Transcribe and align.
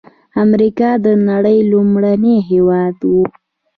امریکا 0.43 0.89
د 1.05 1.07
نړۍ 1.29 1.59
لومړنی 1.71 2.35
هېواد 2.49 2.97
و. 3.11 3.13